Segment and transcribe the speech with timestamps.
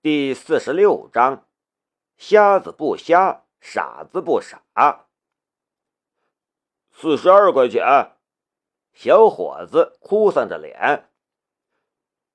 [0.00, 1.44] 第四十六章：
[2.16, 4.62] 瞎子不瞎，傻子不傻。
[6.92, 8.12] 四十二块钱，
[8.92, 11.10] 小伙子哭丧着脸。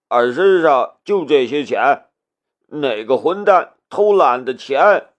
[0.10, 2.10] 俺身上就这些钱，
[2.68, 5.14] 哪个混蛋偷懒的钱？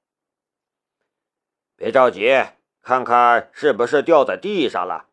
[1.77, 2.31] 别着急，
[2.83, 5.07] 看看是不是掉在地上了。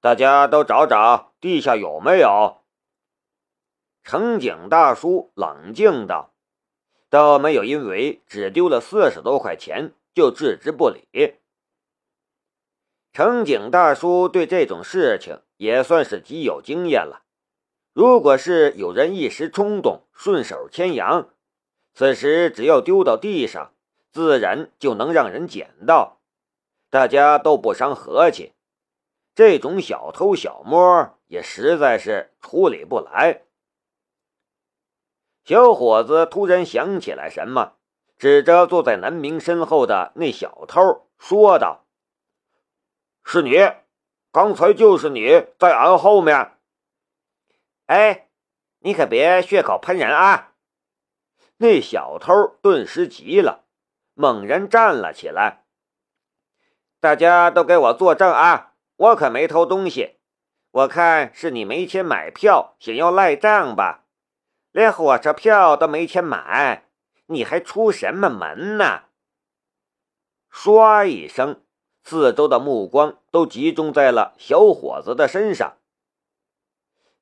[0.00, 2.62] 大家都找找地下有没有。
[4.02, 6.29] 乘警大叔冷静道
[7.10, 11.34] ：“倒没有因为只丢了四十多块钱就置之不理。”
[13.12, 17.24] 乘警大叔对这种事情也算是极有经验了。
[17.92, 21.28] 如果是有人一时冲动顺手牵羊，
[21.92, 23.74] 此时只要丢到地上，
[24.12, 26.20] 自然就能让人捡到，
[26.88, 28.52] 大家都不伤和气。
[29.34, 33.42] 这种小偷小摸也实在是处理不来。
[35.50, 37.72] 小伙子突然想起来什么，
[38.16, 41.86] 指着坐在南明身后的那小偷说道。
[43.24, 43.56] 是你，
[44.30, 46.52] 刚才就是你在俺后面。
[47.86, 48.28] 哎，
[48.78, 50.52] 你可别血口喷人啊！
[51.56, 52.32] 那小偷
[52.62, 53.64] 顿时急了，
[54.14, 55.64] 猛然站了起来。
[57.00, 58.74] 大家都给我作证啊！
[58.94, 60.20] 我可没偷东西，
[60.70, 64.04] 我看是你没钱买票，想要赖账吧？
[64.72, 66.84] 连火车票都没钱买，
[67.26, 69.02] 你还出什么门呢？
[70.52, 71.62] 唰一声。
[72.02, 75.76] 四周的目光都集中在了小伙子的身上。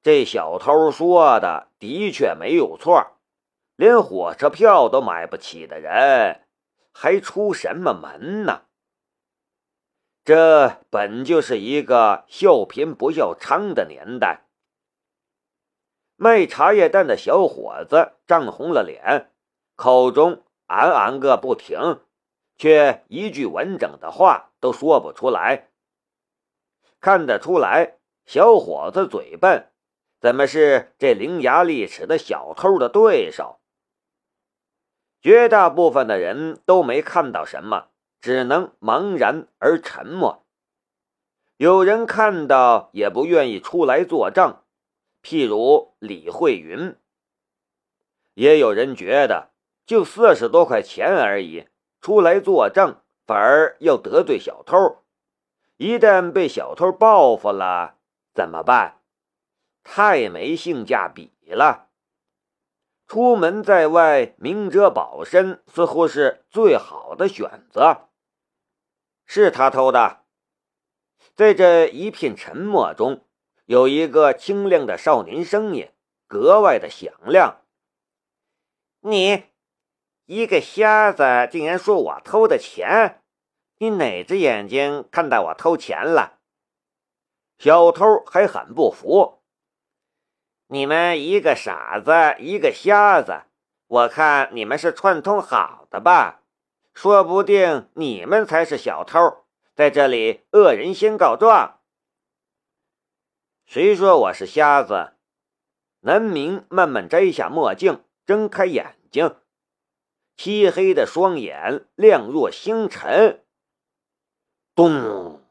[0.03, 3.19] 这小偷说的的确没有错，
[3.75, 6.45] 连火车票都买不起的人，
[6.93, 8.63] 还出什么门呢？
[10.25, 14.48] 这本就是一个笑贫不笑娼的年代。
[16.21, 19.31] 卖茶叶蛋的小伙子涨红了脸，
[19.77, 22.01] 口中俺俺个不停。
[22.57, 25.69] 却一句完整的话都说不出来。
[27.01, 29.71] 看得出来，小伙子嘴笨，
[30.21, 33.61] 怎么是这伶牙俐齿的小偷的对手？
[35.23, 40.45] 绝大部分的人都没看到什么，只能茫然而沉默。
[41.59, 44.57] 有人看到，也不愿意出来作证，
[45.23, 46.97] 譬如李慧云。
[48.35, 49.51] 也有人觉得，
[49.85, 51.69] 就四十多块钱而已。
[52.01, 55.03] 出来作证，反而要得罪小偷。
[55.77, 57.97] 一旦被小偷报复了，
[58.33, 59.01] 怎么办？
[59.83, 61.89] 太没性价比了。
[63.07, 68.09] 出门在外，明哲保身似乎是最好的选择。
[69.25, 70.25] 是他偷的。
[71.35, 73.25] 在这一片沉默中，
[73.69, 75.91] 有一个清亮的少年声音
[76.27, 77.61] 格外的响亮
[79.01, 79.45] ：“你。”
[80.25, 83.23] 一个瞎子竟然说我偷的钱，
[83.77, 86.39] 你哪只眼睛看到我偷钱了？
[87.59, 89.43] 小偷还很不服。
[90.69, 92.13] 你们一个傻子，
[92.43, 93.43] 一个瞎子，
[93.87, 96.43] 我看你们是串通好的吧？
[96.95, 101.78] 说不定你们才是小偷，在这里恶人先告状。
[103.69, 105.13] 谁说我是瞎子？
[106.01, 109.37] 南明慢慢摘下墨镜，睁开眼睛。
[110.39, 113.45] 漆黑的双眼亮若星辰。
[114.75, 115.43] 咚！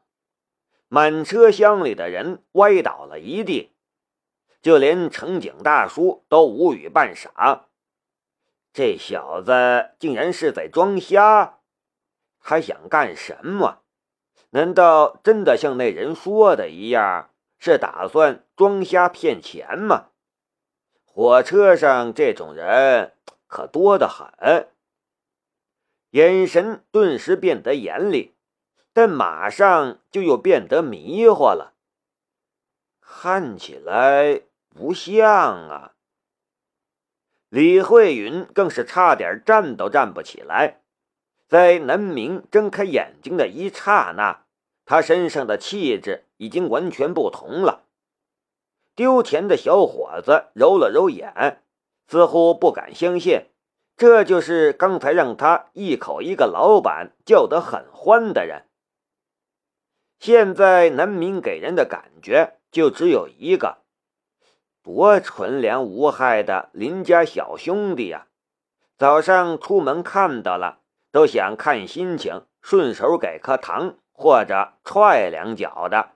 [0.88, 3.70] 满车厢里的人歪倒了一地，
[4.60, 7.68] 就连乘警大叔都无语半傻。
[8.72, 11.60] 这小子竟然是在装瞎，
[12.40, 13.82] 他想干什么？
[14.50, 20.08] 难道真的像那人说的一样，是打算装瞎骗钱吗？
[21.04, 23.14] 火车上这种人
[23.46, 24.68] 可多得很。
[26.10, 28.36] 眼神顿时变得严厉，
[28.92, 31.74] 但马上就又变得迷惑了。
[33.00, 35.24] 看起来不像
[35.68, 35.92] 啊！
[37.48, 40.82] 李慧云更是差点站都站不起来。
[41.48, 44.44] 在南明睁开眼睛的一刹那，
[44.84, 47.84] 他身上的气质已经完全不同了。
[48.96, 51.62] 丢钱的小伙子揉了揉眼，
[52.08, 53.46] 似乎不敢相信。
[53.96, 58.64] 这就是刚才让他一口一个老板叫得很欢的人。
[60.18, 63.78] 现在南明给人的感觉就只有一个：
[64.82, 68.26] 多纯良无害的邻家小兄弟呀！
[68.96, 70.80] 早上出门看到了，
[71.12, 76.10] 都想看心情，顺手给颗糖或者踹两脚的。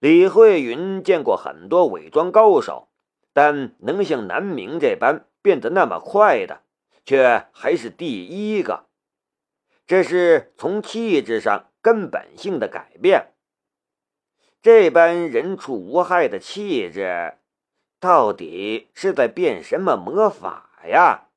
[0.00, 2.88] 李慧云见过很多伪装高手，
[3.32, 5.26] 但能像南明这般。
[5.42, 6.64] 变得那么快的，
[7.06, 8.84] 却还是第一个。
[9.86, 13.32] 这是从气质上根本性的改变。
[14.60, 17.38] 这般人畜无害的气质，
[17.98, 21.28] 到底是在变什么魔法呀？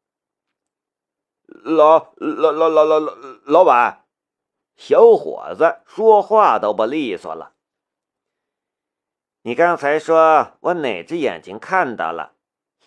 [1.47, 4.03] 老老老老老老老板，
[4.75, 7.52] 小伙子说话都不利索了。
[9.45, 12.33] 你刚才说我哪只眼睛看到了？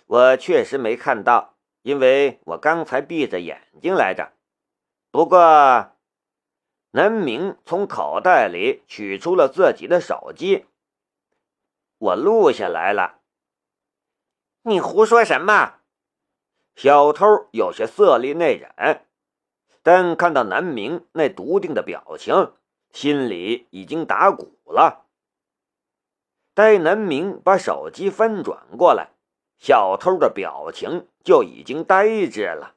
[0.07, 4.33] 我确实没看到，因为我刚才闭着眼睛来着。
[5.11, 5.93] 不过，
[6.93, 10.65] 南明从口袋里取出了自己的手机，
[11.99, 13.21] 我录下来了。
[14.63, 15.81] 你胡说什么？
[16.75, 19.01] 小偷有些色厉内荏，
[19.83, 22.55] 但看到南明那笃定的表情，
[22.93, 25.06] 心里已经打鼓了。
[26.57, 29.11] 待南明把手机翻转过来，
[29.59, 32.73] 小偷的表情就已经呆滞了。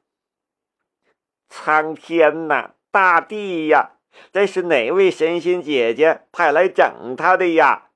[1.48, 3.92] 苍天呐，大地呀，
[4.34, 7.86] 这是哪位神仙姐姐派来整他的呀？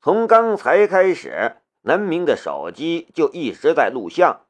[0.00, 4.40] 从刚才开始，南明的手机就一直在录像，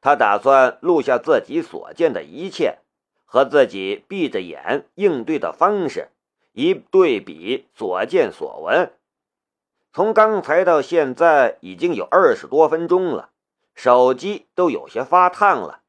[0.00, 2.78] 他打算录下自己所见的一切，
[3.24, 6.10] 和自己闭着眼应对的方式
[6.52, 8.92] 一对比，所见所闻。
[9.92, 13.30] 从刚才到现在已经有二十多分钟了，
[13.74, 15.80] 手机都有些发烫了。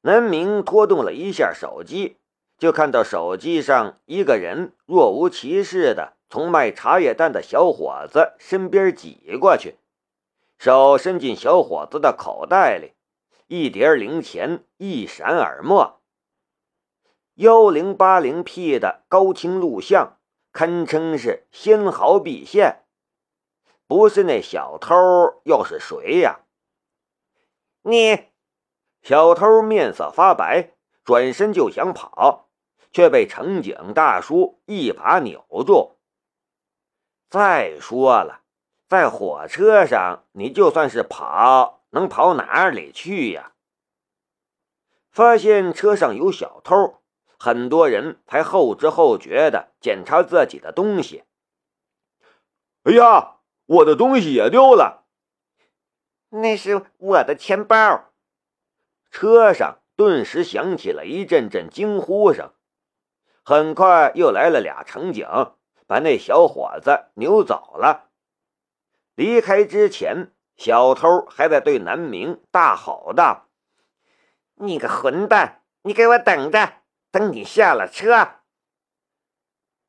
[0.00, 2.16] 南明拖动了一下手机，
[2.56, 9.76] 就看到手机上一个人若无其事的从卖茶叶蛋的小伙子身边挤过去，
[10.58, 12.94] 手伸进小伙子的口袋里，
[13.46, 16.00] 一叠零钱一闪而没。
[17.34, 20.17] 幺零八零 P 的高清录像。
[20.52, 22.84] 堪称是纤毫毕现，
[23.86, 24.94] 不是那小偷
[25.44, 26.40] 又是谁呀？
[27.82, 28.28] 你
[29.02, 30.74] 小偷面色发白，
[31.04, 32.48] 转身就想跑，
[32.92, 35.96] 却被乘警大叔一把扭住。
[37.30, 38.42] 再说了，
[38.88, 43.52] 在火车上，你就算是跑，能跑哪里去呀？
[45.10, 47.02] 发现车上有小偷。
[47.38, 51.24] 很多人才后知后觉的检查自己的东西。
[52.82, 53.36] 哎呀，
[53.66, 55.04] 我的东西也丢了！
[56.30, 58.10] 那是我的钱包。
[59.10, 62.52] 车上顿时响起了一阵阵惊呼声。
[63.44, 65.26] 很快又来了俩乘警，
[65.86, 68.10] 把那小伙子扭走了。
[69.14, 73.48] 离开之前，小偷还在对南明大吼道
[74.56, 76.74] ：“你个混蛋，你给我等着！”
[77.18, 78.42] 等你下了车，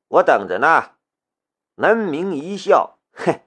[0.08, 0.96] 我等着呢。
[1.76, 3.42] 南明一笑，哼，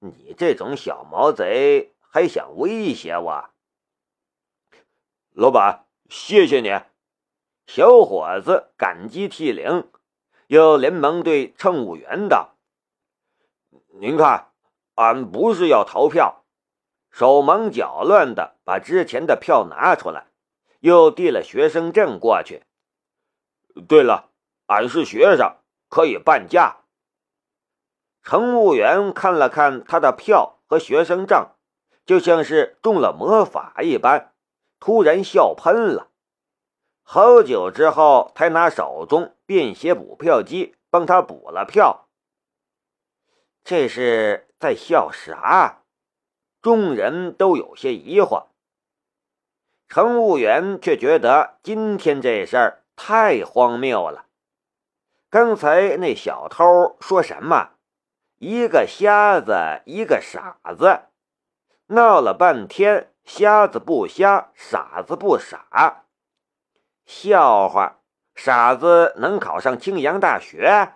[0.00, 3.48] 你这种小毛贼还想威胁我？
[5.30, 6.78] 老板，谢谢你。
[7.66, 9.90] 小伙子感激涕零，
[10.48, 12.58] 又连忙对乘务员道
[13.98, 14.52] ：“您看，
[14.96, 16.44] 俺不是要逃票。”
[17.08, 20.26] 手忙脚乱的把之前的票拿出来，
[20.80, 22.64] 又递了学生证过去。
[23.88, 24.30] 对了，
[24.66, 25.56] 俺是学生，
[25.88, 26.78] 可以半价。
[28.22, 31.50] 乘务员看了看他的票和学生证，
[32.04, 34.32] 就像是中了魔法一般，
[34.80, 36.10] 突然笑喷了。
[37.02, 42.08] 好久之后，才拿手中便携补票机帮他补了票。
[43.62, 45.82] 这是在笑啥？
[46.60, 48.46] 众人都有些疑惑。
[49.88, 52.82] 乘务员却觉得今天这事儿。
[52.96, 54.26] 太荒谬了！
[55.30, 57.72] 刚才那小偷说什么？
[58.38, 61.02] 一个瞎子，一个傻子，
[61.88, 66.04] 闹了半天，瞎子不瞎，傻子不傻。
[67.04, 68.00] 笑话，
[68.34, 70.94] 傻子能考上青阳大学？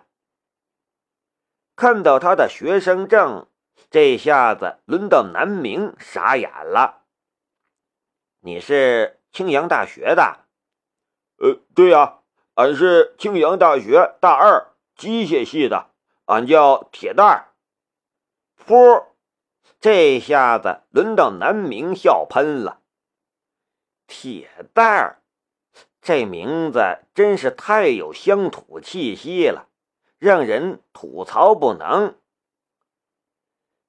[1.75, 3.47] 看到他的学生证，
[3.89, 7.03] 这下子轮到南明傻眼了。
[8.41, 10.45] 你是青阳大学的？
[11.41, 12.19] 呃，对呀，
[12.53, 15.87] 俺是庆阳大学大二机械系的，
[16.25, 17.47] 俺叫铁蛋儿。
[18.63, 19.05] 噗，
[19.79, 22.81] 这下子轮到南明笑喷了。
[24.05, 25.21] 铁蛋儿，
[25.99, 29.67] 这名字真是太有乡土气息了，
[30.19, 32.13] 让人吐槽不能。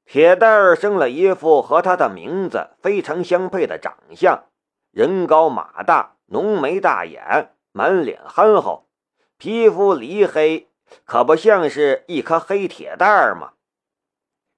[0.06, 4.46] 铁蛋儿生了一副和他的名字非常相配的长相，
[4.90, 6.16] 人高马大。
[6.32, 8.88] 浓眉大眼，满脸憨厚，
[9.36, 10.70] 皮肤黧黑，
[11.04, 13.52] 可不像是一颗黑铁蛋儿吗？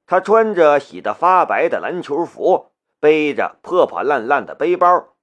[0.06, 5.16] 他穿着洗得发白的篮球服，背着破破烂烂的背包，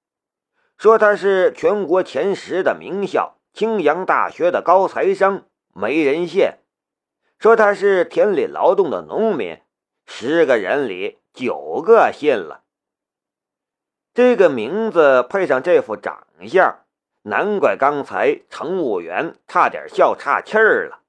[0.78, 6.52] 说他是全国前十的名校青阳大学的高材生，没人信。
[7.40, 9.62] 说他是田里劳动的农民，
[10.06, 12.61] 十个人里九个信了。
[14.14, 16.84] 这个名字配上这副长相，
[17.22, 21.04] 难怪刚才乘务员差点笑岔气儿了。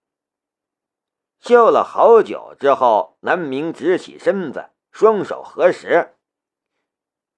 [1.40, 6.14] 笑了好久之后，南明直起身子，双手合十：“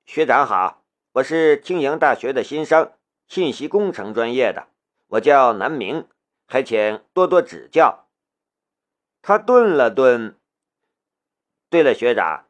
[0.04, 2.92] 学长好，我是青阳大学的新生，
[3.26, 4.66] 信息工程专业的，
[5.06, 6.06] 我叫南明，
[6.46, 8.06] 还请多多指教。”
[9.22, 10.38] 他顿了顿。
[11.70, 12.44] 对了，学长，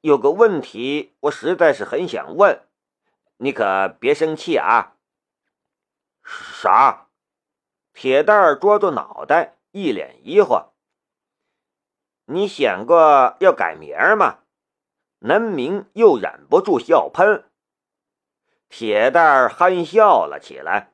[0.00, 2.60] 有个问题，我实在是很想问，
[3.38, 4.94] 你可别生气啊。
[6.22, 7.08] 啥？
[7.92, 10.66] 铁蛋儿捉住脑袋，一脸疑惑。
[12.26, 14.40] 你想过要改名吗？
[15.20, 17.50] 南明又忍不住笑喷。
[18.68, 20.92] 铁蛋儿憨笑了起来。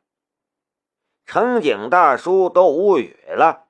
[1.26, 3.66] 乘警大叔都无语了。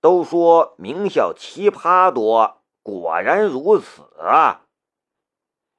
[0.00, 2.57] 都说名校奇葩多，
[2.88, 4.62] 果然如此啊！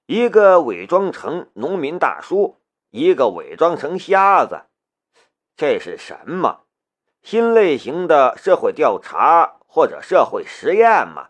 [0.06, 2.62] 一个伪装成农民大叔，
[2.92, 4.66] 一个伪装成瞎子，
[5.56, 6.66] 这是什么
[7.24, 11.30] 新类型的社会调查或者社会实验吗？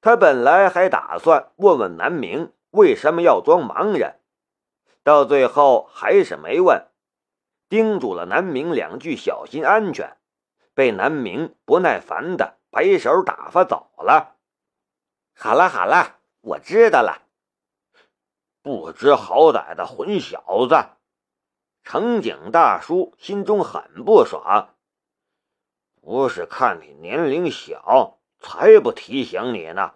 [0.00, 4.20] 他本来还打算问问南明为什么要装盲人，
[5.02, 6.86] 到最后还是没问，
[7.68, 10.16] 叮嘱了南明两句小心安全。
[10.74, 14.36] 被南明不耐烦的摆手打发走了。
[15.34, 17.22] 好了好了，我知道了。
[18.60, 20.76] 不知好歹的混小子！
[21.82, 24.74] 乘警大叔心中很不爽。
[26.02, 29.94] 不是看你年龄小，才不提醒你呢。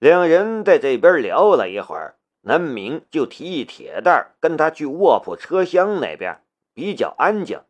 [0.00, 6.44] 两人在这边聊了一会儿，南明就提议铁蛋跟他去卧铺车厢那边，
[6.74, 7.62] 比较安静。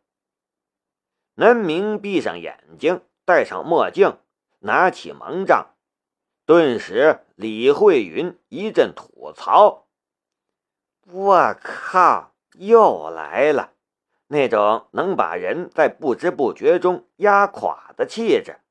[1.35, 4.19] 南明闭上眼睛，戴上墨镜，
[4.59, 5.75] 拿起盲杖，
[6.45, 9.89] 顿时李慧云一阵吐槽
[11.11, 13.73] ：“我靠，又来了！
[14.27, 18.61] 那种能把人在不知不觉中压垮的气质，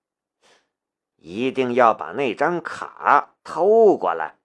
[1.16, 4.38] 一定要把那张卡偷过来。”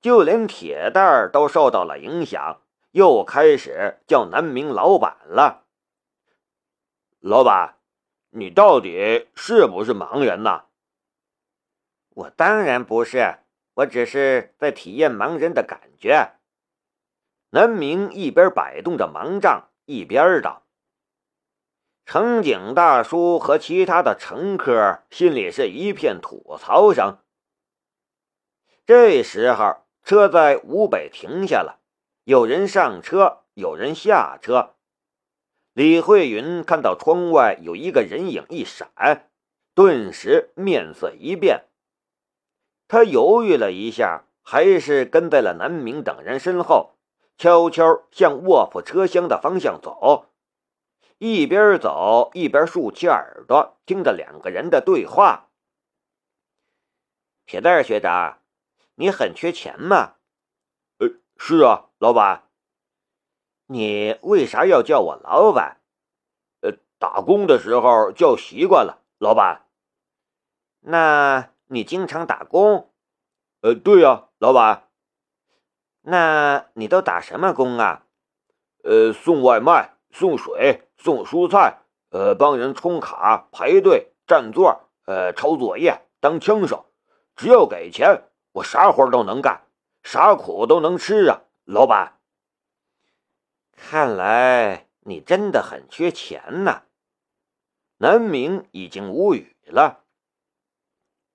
[0.00, 2.60] 就连铁蛋儿都受到了影响，
[2.92, 5.64] 又开始叫南明老板了。
[7.18, 7.76] 老板，
[8.34, 10.64] 你到底是不是盲人呢？
[12.14, 13.40] 我当然不是，
[13.74, 16.32] 我只是在体验盲人的感觉。
[17.50, 20.62] 南明一边摆动着盲杖，一边道
[22.06, 27.18] ：“乘警大叔和其他的乘客心里是一片吐槽声。”
[28.86, 31.80] 这时候，车在吴北停下了，
[32.24, 34.74] 有人上车，有人下车。
[35.74, 39.30] 李慧云看到窗外有一个人影一闪，
[39.74, 41.64] 顿时面色一变。
[42.88, 46.96] 他犹豫了一下，还是跟在了南明等人身后，
[47.38, 50.26] 悄悄向卧铺车厢的方向走，
[51.16, 55.48] 一边走一边竖起耳朵听着两个人的对话。
[57.46, 58.42] 铁蛋学长，
[58.96, 60.16] 你很缺钱吗？
[60.98, 62.50] 呃，是啊，老板。
[63.72, 65.78] 你为啥要叫我老板？
[66.60, 69.64] 呃，打工的时候叫习惯了，老板。
[70.80, 72.90] 那你经常打工？
[73.62, 74.88] 呃，对呀，老板。
[76.02, 78.04] 那你都打什么工啊？
[78.84, 81.78] 呃，送外卖、送水、送蔬菜，
[82.10, 86.92] 呃，帮人充卡、排队、占座，呃，抄作业、当枪手，
[87.36, 89.62] 只要给钱，我啥活都能干，
[90.02, 92.18] 啥苦都能吃啊，老板。
[93.84, 96.84] 看来你真的很缺钱呐！
[97.98, 100.04] 南明已经无语了。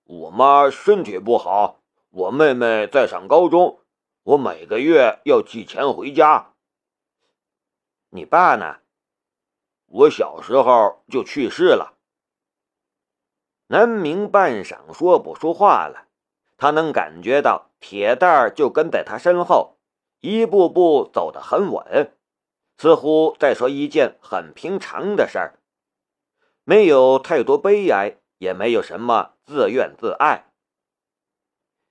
[0.06, 3.82] 我妈身体不好，我妹妹在上高中，
[4.24, 6.54] 我每个月要寄钱回家。
[8.10, 8.80] 你爸呢？
[9.86, 11.98] 我小时候就去世了。
[13.68, 16.08] 南明半晌说不出话了，
[16.56, 19.78] 他能感觉到铁蛋儿就跟在他身后，
[20.22, 22.14] 一步步走得很稳。
[22.78, 25.60] 似乎在说一件很平常的事儿，
[26.64, 30.52] 没有太多悲哀，也没有什么自怨自艾。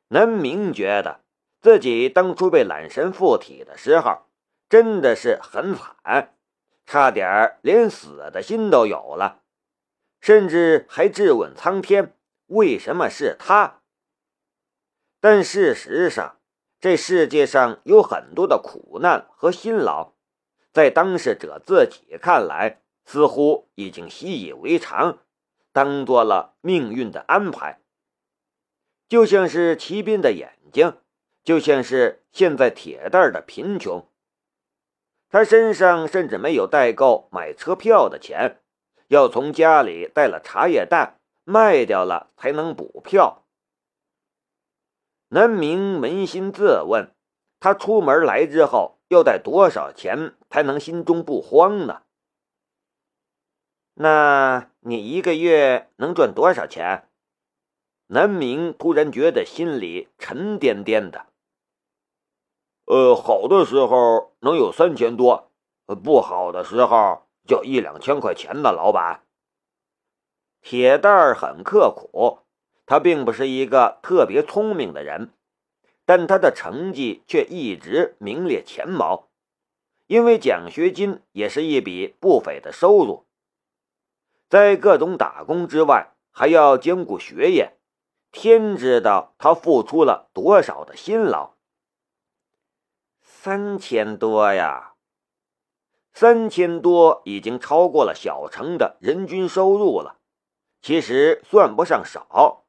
[0.08, 1.20] 南明觉得
[1.60, 4.26] 自己当初被揽神附体的时候，
[4.68, 6.36] 真的是很惨，
[6.84, 9.42] 差点连死的心都有了，
[10.20, 12.16] 甚至还质问苍天：
[12.46, 13.80] 为什么是他？
[15.18, 16.38] 但事实上，
[16.78, 20.12] 这世界上有很多的苦难和辛劳，
[20.76, 25.21] 在当事者自己看来，似乎已经习以为常，
[25.73, 27.80] 当做了命运的安排。
[29.09, 30.99] 就像是骑兵的眼睛，
[31.42, 34.06] 就像是现在铁蛋儿的贫穷。
[35.30, 38.61] 他身上甚至没有带够买车票的钱，
[39.09, 43.47] 要从家里带了茶叶蛋卖掉了才能补票。
[45.28, 47.14] 南明扪心自问，
[47.61, 52.02] 他出门来之后要带多少钱才能心中不慌呢？
[53.94, 57.08] 那你一个月能赚多少钱？
[58.08, 61.26] 南明突然觉得心里沉甸甸的。
[62.84, 65.50] 呃，好的时候能有三千多，
[66.04, 68.70] 不好的时候就一两千块钱呢。
[68.70, 69.24] 老板，
[70.60, 72.40] 铁蛋儿很刻苦，
[72.86, 75.32] 他并不是一个特别聪明的人，
[76.04, 79.25] 但他的成绩却一直名列前茅，
[80.06, 83.26] 因为奖学金也是一笔不菲的收入。
[84.48, 87.78] 在各种打工之外，还要兼顾学业，
[88.30, 91.54] 天知道他付出了多少的辛劳。
[93.22, 94.94] 三千多呀，
[96.12, 100.18] 三千多已经超过了小城的人均收入了，
[100.80, 102.64] 其实算不上少。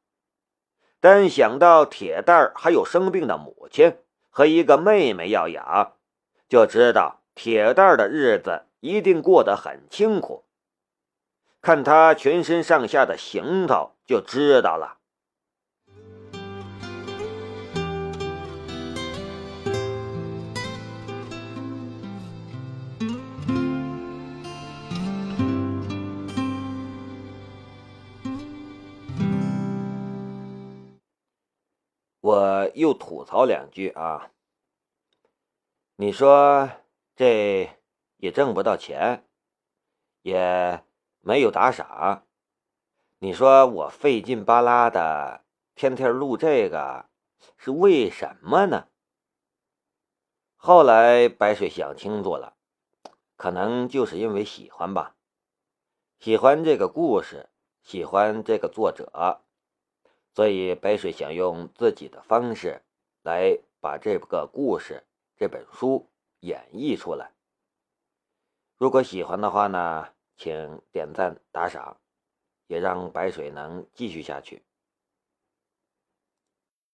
[0.99, 3.97] 但想到铁蛋儿还有生病的母亲
[4.29, 5.93] 和一个妹妹要养，
[6.49, 10.45] 就知道铁蛋儿的日子一定过得很清苦。
[11.61, 14.97] 看他全身上下的行头，就知道了。
[32.19, 34.31] 我又吐槽两句啊！
[35.97, 36.69] 你说
[37.17, 37.71] 这
[38.17, 39.27] 也挣不到钱，
[40.21, 40.83] 也
[41.21, 42.27] 没有打赏，
[43.17, 47.09] 你说我费劲巴拉的天天录这个
[47.57, 48.89] 是为什么呢？
[50.55, 52.55] 后来白水想清楚了，
[53.35, 55.15] 可能就是因为喜欢吧，
[56.19, 57.49] 喜欢这个故事，
[57.81, 59.41] 喜欢这个作者。
[60.35, 62.83] 所以，白水想用自己的方式
[63.23, 65.03] 来把这个故事、
[65.35, 66.07] 这本书
[66.41, 67.31] 演绎出来。
[68.77, 71.99] 如果喜欢的话呢，请点赞打赏，
[72.67, 74.63] 也让白水能继续下去。